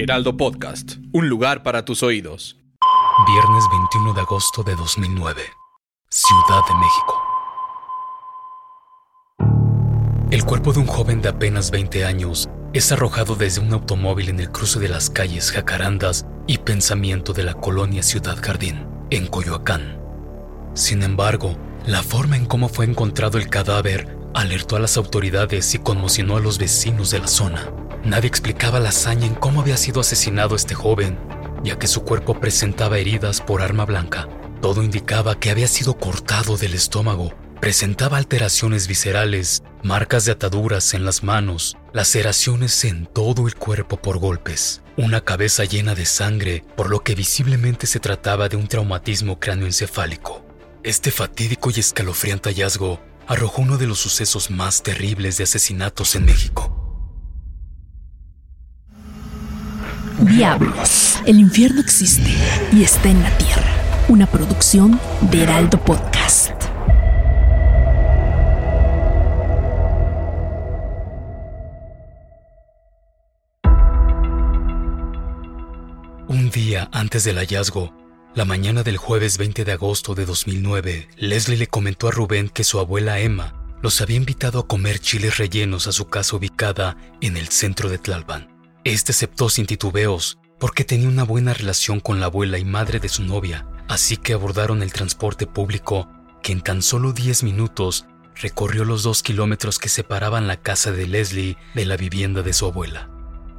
[0.00, 2.56] Heraldo Podcast, un lugar para tus oídos.
[3.26, 5.42] Viernes 21 de agosto de 2009,
[6.08, 7.22] Ciudad de México.
[10.30, 14.38] El cuerpo de un joven de apenas 20 años es arrojado desde un automóvil en
[14.38, 20.00] el cruce de las calles Jacarandas y Pensamiento de la colonia Ciudad Jardín, en Coyoacán.
[20.74, 25.80] Sin embargo, la forma en cómo fue encontrado el cadáver alertó a las autoridades y
[25.80, 27.68] conmocionó a los vecinos de la zona.
[28.04, 31.18] Nadie explicaba la hazaña en cómo había sido asesinado este joven,
[31.62, 34.28] ya que su cuerpo presentaba heridas por arma blanca.
[34.62, 41.04] Todo indicaba que había sido cortado del estómago, presentaba alteraciones viscerales, marcas de ataduras en
[41.04, 46.90] las manos, laceraciones en todo el cuerpo por golpes, una cabeza llena de sangre, por
[46.90, 50.44] lo que visiblemente se trataba de un traumatismo cráneoencefálico.
[50.82, 56.24] Este fatídico y escalofriante hallazgo arrojó uno de los sucesos más terribles de asesinatos en
[56.24, 56.77] México.
[60.38, 62.32] Diablos, el infierno existe
[62.72, 63.66] y está en la tierra.
[64.06, 65.00] Una producción
[65.32, 66.52] de Heraldo Podcast.
[76.28, 77.92] Un día antes del hallazgo,
[78.36, 82.62] la mañana del jueves 20 de agosto de 2009, Leslie le comentó a Rubén que
[82.62, 87.36] su abuela Emma los había invitado a comer chiles rellenos a su casa ubicada en
[87.36, 88.57] el centro de Tlalpan.
[88.84, 93.08] Este aceptó sin titubeos porque tenía una buena relación con la abuela y madre de
[93.08, 96.08] su novia, así que abordaron el transporte público
[96.42, 101.06] que en tan solo 10 minutos recorrió los dos kilómetros que separaban la casa de
[101.06, 103.08] Leslie de la vivienda de su abuela.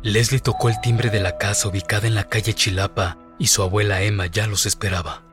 [0.01, 4.01] Leslie tocó el timbre de la casa ubicada en la calle Chilapa y su abuela
[4.01, 5.23] Emma ya los esperaba.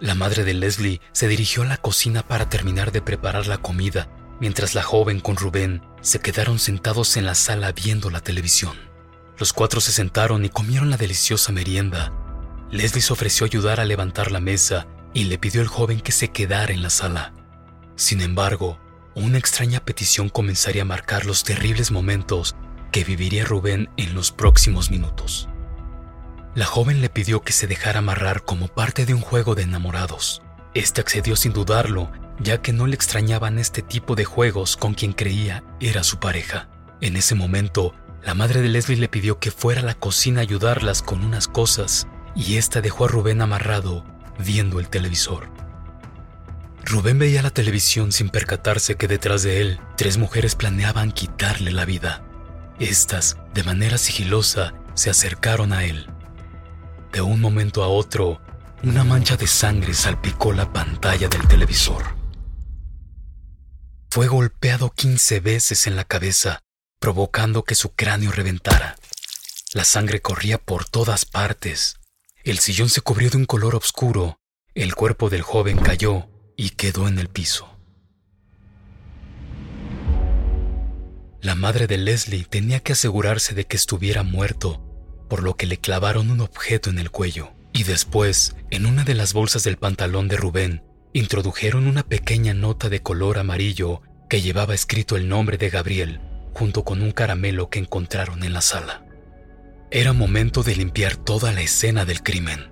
[0.00, 4.08] La madre de Leslie se dirigió a la cocina para terminar de preparar la comida,
[4.40, 8.91] mientras la joven con Rubén se quedaron sentados en la sala viendo la televisión.
[9.42, 12.12] Los cuatro se sentaron y comieron la deliciosa merienda.
[12.70, 16.28] Leslie se ofreció ayudar a levantar la mesa y le pidió al joven que se
[16.28, 17.34] quedara en la sala.
[17.96, 18.78] Sin embargo,
[19.16, 22.54] una extraña petición comenzaría a marcar los terribles momentos
[22.92, 25.48] que viviría Rubén en los próximos minutos.
[26.54, 30.40] La joven le pidió que se dejara amarrar como parte de un juego de enamorados.
[30.72, 35.12] Este accedió sin dudarlo, ya que no le extrañaban este tipo de juegos con quien
[35.12, 36.68] creía era su pareja.
[37.00, 37.92] En ese momento,
[38.24, 41.48] la madre de Leslie le pidió que fuera a la cocina a ayudarlas con unas
[41.48, 44.04] cosas, y ésta dejó a Rubén amarrado
[44.38, 45.50] viendo el televisor.
[46.84, 51.84] Rubén veía la televisión sin percatarse que detrás de él tres mujeres planeaban quitarle la
[51.84, 52.22] vida.
[52.80, 56.06] Estas, de manera sigilosa, se acercaron a él.
[57.12, 58.40] De un momento a otro,
[58.82, 62.16] una mancha de sangre salpicó la pantalla del televisor.
[64.10, 66.60] Fue golpeado 15 veces en la cabeza,
[67.02, 68.94] provocando que su cráneo reventara.
[69.74, 71.96] La sangre corría por todas partes.
[72.44, 74.38] El sillón se cubrió de un color oscuro.
[74.76, 77.68] El cuerpo del joven cayó y quedó en el piso.
[81.40, 84.80] La madre de Leslie tenía que asegurarse de que estuviera muerto,
[85.28, 87.50] por lo que le clavaron un objeto en el cuello.
[87.72, 92.88] Y después, en una de las bolsas del pantalón de Rubén, introdujeron una pequeña nota
[92.88, 96.20] de color amarillo que llevaba escrito el nombre de Gabriel,
[96.52, 99.04] junto con un caramelo que encontraron en la sala.
[99.90, 102.70] Era momento de limpiar toda la escena del crimen.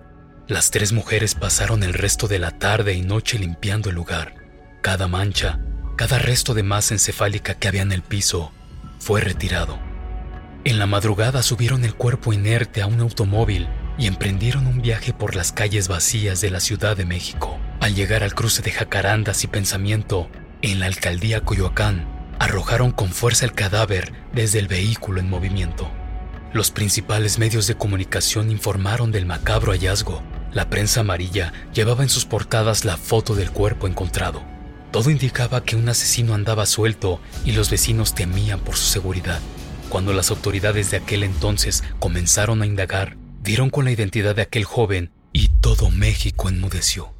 [0.48, 4.34] Las tres mujeres pasaron el resto de la tarde y noche limpiando el lugar.
[4.82, 5.60] Cada mancha,
[5.96, 8.52] cada resto de masa encefálica que había en el piso,
[8.98, 9.78] fue retirado.
[10.64, 13.68] En la madrugada subieron el cuerpo inerte a un automóvil
[13.98, 17.58] y emprendieron un viaje por las calles vacías de la Ciudad de México.
[17.80, 20.30] Al llegar al cruce de Jacarandas y Pensamiento,
[20.62, 25.88] en la alcaldía Coyoacán, arrojaron con fuerza el cadáver desde el vehículo en movimiento.
[26.54, 30.22] Los principales medios de comunicación informaron del macabro hallazgo.
[30.52, 34.42] La prensa amarilla llevaba en sus portadas la foto del cuerpo encontrado.
[34.90, 39.40] Todo indicaba que un asesino andaba suelto y los vecinos temían por su seguridad.
[39.90, 44.64] Cuando las autoridades de aquel entonces comenzaron a indagar, dieron con la identidad de aquel
[44.64, 47.19] joven y todo México enmudeció.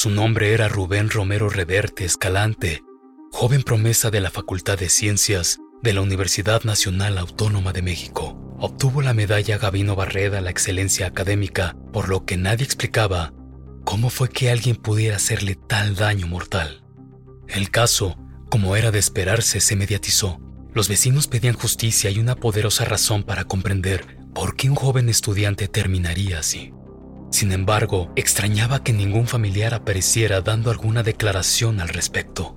[0.00, 2.84] Su nombre era Rubén Romero Reverte Escalante,
[3.32, 8.38] joven promesa de la Facultad de Ciencias de la Universidad Nacional Autónoma de México.
[8.60, 13.32] Obtuvo la medalla Gavino Barreda a la excelencia académica, por lo que nadie explicaba
[13.84, 16.84] cómo fue que alguien pudiera hacerle tal daño mortal.
[17.48, 18.16] El caso,
[18.50, 20.38] como era de esperarse, se mediatizó.
[20.74, 25.66] Los vecinos pedían justicia y una poderosa razón para comprender por qué un joven estudiante
[25.66, 26.72] terminaría así.
[27.30, 32.56] Sin embargo, extrañaba que ningún familiar apareciera dando alguna declaración al respecto.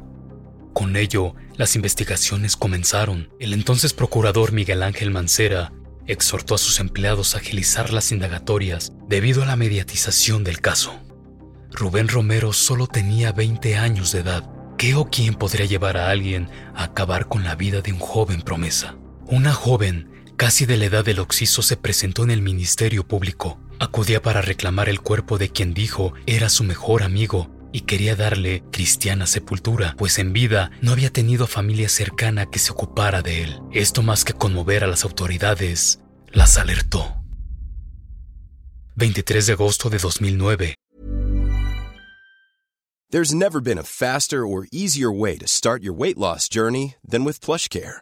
[0.74, 3.30] Con ello, las investigaciones comenzaron.
[3.40, 5.74] El entonces procurador Miguel Ángel Mancera
[6.08, 10.94] exhortó a sus empleados a agilizar las indagatorias debido a la mediatización del caso.
[11.72, 14.50] Rubén Romero solo tenía 20 años de edad.
[14.78, 18.42] ¿Qué o quién podría llevar a alguien a acabar con la vida de un joven
[18.42, 18.96] promesa?
[19.28, 23.60] Una joven, casi de la edad del Oxiso, se presentó en el Ministerio Público.
[23.82, 28.64] Acudía para reclamar el cuerpo de quien dijo era su mejor amigo y quería darle
[28.72, 33.60] cristiana sepultura, pues en vida no había tenido familia cercana que se ocupara de él.
[33.72, 37.24] Esto más que conmover a las autoridades, las alertó.
[38.98, 40.76] 23 de agosto de 2009.
[43.10, 47.26] There's never been a faster or easier way to start your weight loss journey than
[47.26, 48.02] with PlushCare.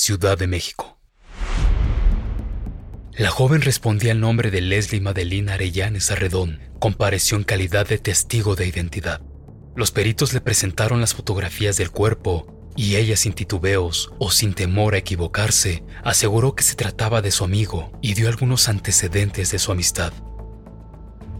[0.00, 1.00] Ciudad de México.
[3.14, 6.60] La joven respondía al nombre de Leslie Madeline Arellanes Arredón.
[6.78, 9.20] Compareció en calidad de testigo de identidad.
[9.74, 14.94] Los peritos le presentaron las fotografías del cuerpo y ella sin titubeos o sin temor
[14.94, 19.72] a equivocarse aseguró que se trataba de su amigo y dio algunos antecedentes de su
[19.72, 20.12] amistad.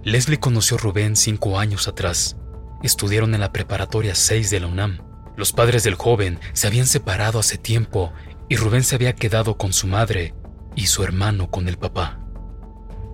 [0.03, 2.37] Leslie conoció a Rubén cinco años atrás.
[2.83, 4.99] Estudiaron en la preparatoria 6 de la UNAM.
[5.37, 8.13] Los padres del joven se habían separado hace tiempo
[8.49, 10.35] y Rubén se había quedado con su madre
[10.75, 12.21] y su hermano con el papá.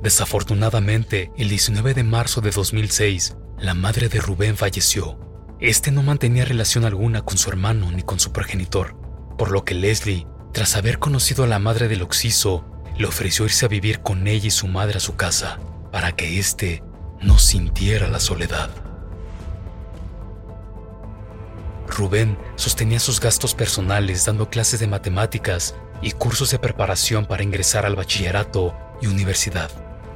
[0.03, 5.19] Desafortunadamente, el 19 de marzo de 2006, la madre de Rubén falleció.
[5.61, 8.97] Este no mantenía relación alguna con su hermano ni con su progenitor,
[9.39, 12.65] por lo que Leslie, tras haber conocido a la madre del Oxiso,
[12.97, 15.59] le ofreció irse a vivir con ella y su madre a su casa,
[15.91, 16.83] para que éste
[17.21, 18.71] no sintiera la soledad.
[21.89, 27.87] Rubén sostenía sus gastos personales dando clases de matemáticas y cursos de preparación para ingresar
[27.87, 29.71] al bachillerato y universidad.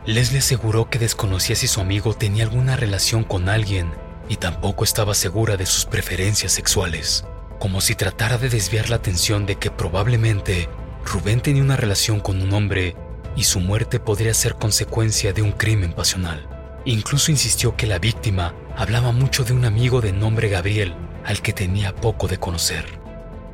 [0.06, 3.92] Leslie aseguró que desconocía si su amigo tenía alguna relación con alguien
[4.28, 7.24] y tampoco estaba segura de sus preferencias sexuales,
[7.58, 10.68] como si tratara de desviar la atención de que probablemente
[11.04, 12.96] Rubén tenía una relación con un hombre
[13.36, 16.48] y su muerte podría ser consecuencia de un crimen pasional.
[16.84, 20.94] Incluso insistió que la víctima hablaba mucho de un amigo de nombre Gabriel,
[21.24, 22.98] al que tenía poco de conocer.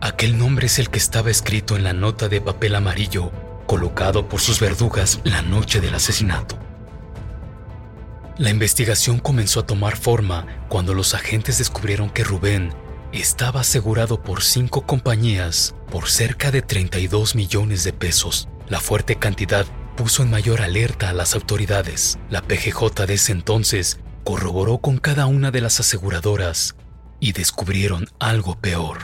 [0.00, 3.32] Aquel nombre es el que estaba escrito en la nota de papel amarillo
[3.66, 6.58] colocado por sus verdugas la noche del asesinato.
[8.36, 12.74] La investigación comenzó a tomar forma cuando los agentes descubrieron que Rubén
[13.12, 18.48] estaba asegurado por cinco compañías por cerca de 32 millones de pesos.
[18.68, 19.66] La fuerte cantidad
[19.96, 22.18] puso en mayor alerta a las autoridades.
[22.28, 26.74] La PGJ de ese entonces corroboró con cada una de las aseguradoras
[27.24, 28.98] y descubrieron algo peor.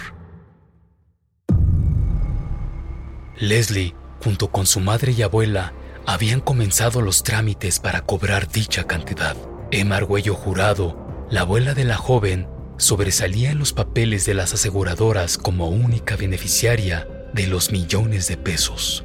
[3.39, 5.73] Leslie, junto con su madre y abuela,
[6.05, 9.39] habían comenzado los trámites para cobrar dicha cantidad.
[9.71, 12.47] Emma Argüello Jurado, la abuela de la joven,
[12.77, 19.03] sobresalía en los papeles de las aseguradoras como única beneficiaria de los millones de pesos.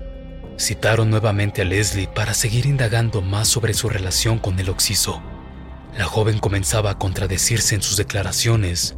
[0.60, 5.22] Citaron nuevamente a Leslie para seguir indagando más sobre su relación con el Oxiso.
[5.98, 8.98] La joven comenzaba a contradecirse en sus declaraciones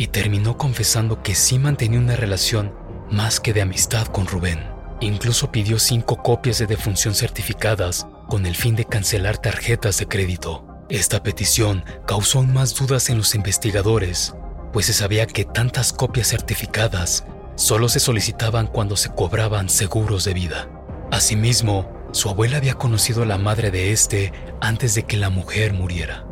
[0.00, 2.74] y terminó confesando que sí mantenía una relación
[3.10, 4.66] más que de amistad con Rubén.
[5.00, 10.66] Incluso pidió cinco copias de defunción certificadas con el fin de cancelar tarjetas de crédito.
[10.88, 14.34] Esta petición causó aún más dudas en los investigadores
[14.72, 17.24] pues se sabía que tantas copias certificadas
[17.56, 20.68] solo se solicitaban cuando se cobraban seguros de vida.
[21.10, 25.72] Asimismo, su abuela había conocido a la madre de este antes de que la mujer
[25.72, 26.24] muriera.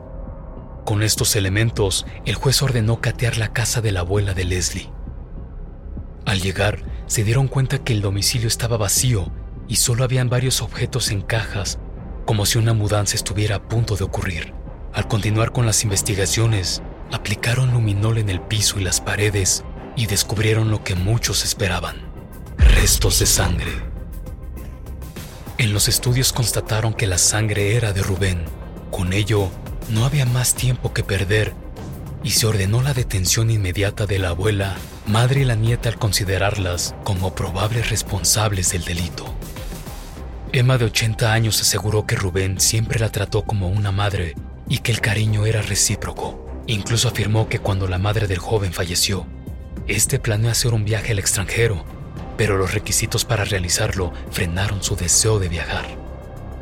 [0.88, 4.90] Con estos elementos, el juez ordenó catear la casa de la abuela de Leslie.
[6.24, 9.30] Al llegar, se dieron cuenta que el domicilio estaba vacío
[9.68, 11.78] y solo habían varios objetos en cajas,
[12.24, 14.54] como si una mudanza estuviera a punto de ocurrir.
[14.94, 16.80] Al continuar con las investigaciones,
[17.12, 19.64] aplicaron luminol en el piso y las paredes
[19.94, 21.96] y descubrieron lo que muchos esperaban,
[22.56, 23.72] restos de sangre.
[25.58, 28.46] En los estudios constataron que la sangre era de Rubén.
[28.90, 29.50] Con ello,
[29.90, 31.54] no había más tiempo que perder
[32.22, 34.76] y se ordenó la detención inmediata de la abuela,
[35.06, 39.24] madre y la nieta al considerarlas como probables responsables del delito.
[40.52, 44.34] Emma de 80 años aseguró que Rubén siempre la trató como una madre
[44.68, 46.44] y que el cariño era recíproco.
[46.66, 49.26] Incluso afirmó que cuando la madre del joven falleció,
[49.86, 51.84] este planeó hacer un viaje al extranjero,
[52.36, 55.86] pero los requisitos para realizarlo frenaron su deseo de viajar.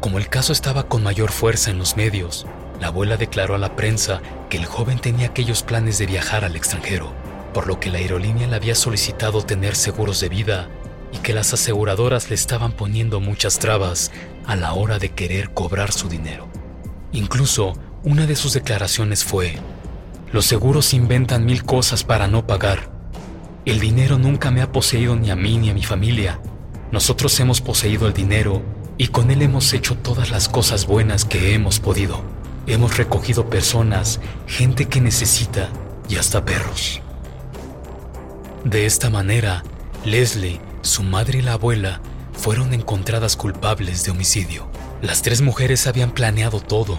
[0.01, 2.47] Como el caso estaba con mayor fuerza en los medios,
[2.81, 6.57] la abuela declaró a la prensa que el joven tenía aquellos planes de viajar al
[6.57, 7.13] extranjero,
[7.55, 10.69] por lo que la aerolínea le había solicitado tener seguros de vida
[11.13, 14.13] y que las aseguradoras le estaban poniendo muchas trabas
[14.47, 16.49] a la hora de querer cobrar su dinero.
[17.13, 17.73] Incluso
[18.05, 19.57] una de sus declaraciones fue,
[20.33, 22.91] los seguros inventan mil cosas para no pagar.
[23.65, 26.41] El dinero nunca me ha poseído ni a mí ni a mi familia.
[26.93, 28.63] Nosotros hemos poseído el dinero
[28.99, 32.36] y con él hemos hecho todas las cosas buenas que hemos podido.
[32.69, 34.19] Hemos recogido personas,
[34.49, 35.69] gente que necesita
[36.09, 37.01] y hasta perros.
[38.65, 39.63] De esta manera,
[40.05, 42.01] Leslie, su madre y la abuela
[42.33, 44.69] fueron encontradas culpables de homicidio.
[45.01, 46.99] Las tres mujeres habían planeado todo,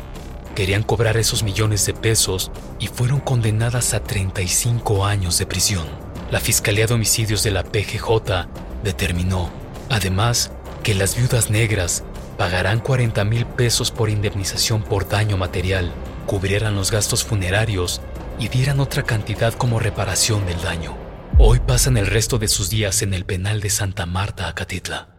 [0.56, 5.86] querían cobrar esos millones de pesos y fueron condenadas a 35 años de prisión.
[6.32, 8.48] La Fiscalía de Homicidios de la PGJ
[8.86, 9.50] determinó,
[9.90, 10.52] además,
[10.84, 12.06] que las viudas negras
[12.38, 15.92] pagarán 40 mil pesos por indemnización por daño material,
[16.26, 18.02] cubrieran los gastos funerarios
[18.40, 20.96] y dieran otra cantidad como reparación del daño.
[21.40, 25.16] Hoy pasan el resto de sus días en el penal de Santa Marta, Acatitla.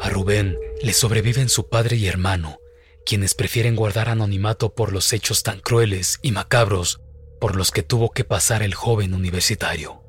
[0.00, 2.58] A Rubén le sobreviven su padre y hermano,
[3.04, 7.00] quienes prefieren guardar anonimato por los hechos tan crueles y macabros
[7.40, 10.02] por los que tuvo que pasar el joven universitario.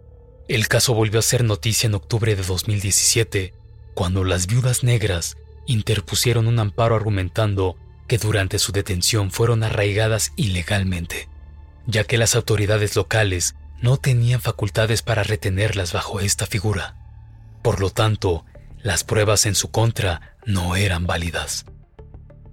[0.48, 3.54] El caso volvió a ser noticia en octubre de 2017
[4.00, 7.76] cuando las viudas negras interpusieron un amparo argumentando
[8.08, 11.28] que durante su detención fueron arraigadas ilegalmente,
[11.86, 16.96] ya que las autoridades locales no tenían facultades para retenerlas bajo esta figura.
[17.62, 18.46] Por lo tanto,
[18.82, 21.66] las pruebas en su contra no eran válidas.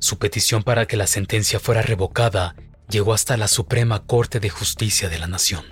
[0.01, 2.57] Su petición para que la sentencia fuera revocada
[2.89, 5.65] llegó hasta la Suprema Corte de Justicia de la Nación.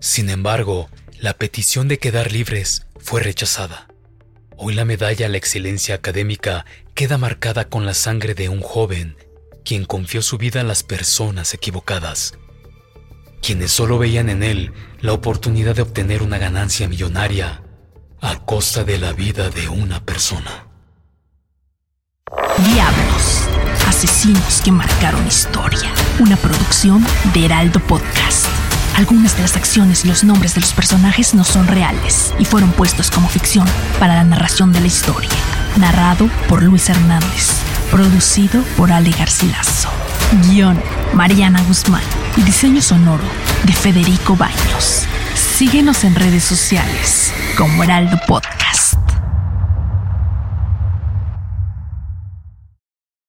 [0.00, 0.88] Sin embargo,
[1.20, 3.88] la petición de quedar libres fue rechazada.
[4.58, 9.16] Hoy la medalla a la excelencia académica queda marcada con la sangre de un joven
[9.66, 12.38] quien confió su vida a las personas equivocadas,
[13.42, 17.62] quienes solo veían en él la oportunidad de obtener una ganancia millonaria
[18.22, 20.68] a costa de la vida de una persona.
[22.58, 23.48] Diablos,
[23.86, 25.92] asesinos que marcaron historia.
[26.18, 28.55] Una producción de Heraldo Podcast.
[28.96, 32.72] Algunas de las acciones y los nombres de los personajes no son reales y fueron
[32.72, 33.66] puestos como ficción
[34.00, 35.28] para la narración de la historia.
[35.76, 37.50] Narrado por Luis Hernández.
[37.90, 39.90] Producido por Ale Garcilaso.
[40.46, 40.80] Guión,
[41.12, 42.02] Mariana Guzmán.
[42.38, 43.24] Y diseño sonoro
[43.64, 45.06] de Federico Baños.
[45.34, 48.85] Síguenos en redes sociales como Heraldo Podcast.